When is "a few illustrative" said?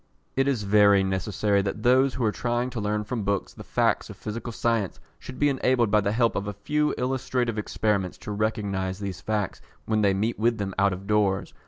6.47-7.59